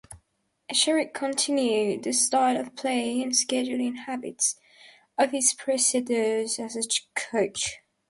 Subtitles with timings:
[0.67, 4.55] Esherick continued the style of play and scheduling habits
[5.15, 7.77] of his predecessor as coach.